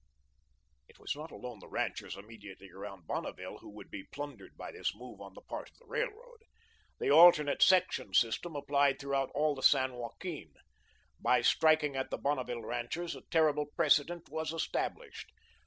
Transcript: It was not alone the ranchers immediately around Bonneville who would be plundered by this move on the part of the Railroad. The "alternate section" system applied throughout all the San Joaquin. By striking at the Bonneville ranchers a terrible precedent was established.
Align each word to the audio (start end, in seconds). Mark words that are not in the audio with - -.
It 0.87 0.97
was 0.97 1.15
not 1.15 1.29
alone 1.29 1.59
the 1.59 1.67
ranchers 1.69 2.17
immediately 2.17 2.71
around 2.71 3.05
Bonneville 3.05 3.59
who 3.59 3.69
would 3.69 3.91
be 3.91 4.05
plundered 4.11 4.57
by 4.57 4.71
this 4.71 4.95
move 4.95 5.21
on 5.21 5.35
the 5.35 5.41
part 5.43 5.69
of 5.69 5.77
the 5.77 5.85
Railroad. 5.85 6.41
The 6.97 7.11
"alternate 7.11 7.61
section" 7.61 8.15
system 8.15 8.55
applied 8.55 8.97
throughout 8.99 9.29
all 9.35 9.53
the 9.53 9.61
San 9.61 9.93
Joaquin. 9.93 10.55
By 11.19 11.41
striking 11.41 11.95
at 11.95 12.09
the 12.09 12.17
Bonneville 12.17 12.63
ranchers 12.63 13.15
a 13.15 13.21
terrible 13.29 13.67
precedent 13.75 14.27
was 14.27 14.51
established. 14.51 15.29